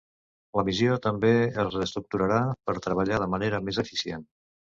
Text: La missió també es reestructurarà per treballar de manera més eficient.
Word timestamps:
La 0.59 0.61
missió 0.69 0.95
també 1.03 1.29
es 1.63 1.67
reestructurarà 1.75 2.41
per 2.71 2.75
treballar 2.87 3.21
de 3.27 3.29
manera 3.37 3.61
més 3.69 3.81
eficient. 3.87 4.27